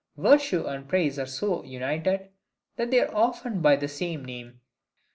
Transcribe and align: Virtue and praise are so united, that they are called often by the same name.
Virtue 0.17 0.65
and 0.65 0.89
praise 0.89 1.19
are 1.19 1.27
so 1.27 1.63
united, 1.63 2.31
that 2.75 2.89
they 2.89 2.99
are 3.01 3.05
called 3.05 3.35
often 3.35 3.61
by 3.61 3.75
the 3.75 3.87
same 3.87 4.25
name. 4.25 4.59